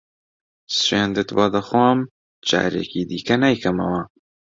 [0.79, 1.99] سوێندت بۆ دەخۆم
[2.49, 4.01] جارێکی دیکە نایکەمەوە.